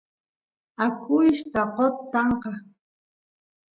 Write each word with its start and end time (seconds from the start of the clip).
akuyshtaqot 0.85 1.95
tankay 2.11 2.59